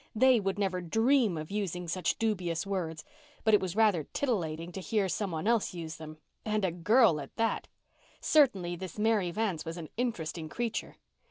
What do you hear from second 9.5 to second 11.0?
was an interesting creature.